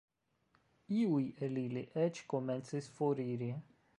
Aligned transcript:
Iuj 1.01 1.25
el 1.49 1.59
ili 1.65 1.85
eĉ 2.05 2.21
komencis 2.35 2.91
foriri. 2.99 3.51